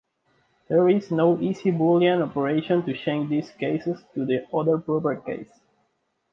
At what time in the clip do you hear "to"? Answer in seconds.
2.87-2.97, 4.15-4.25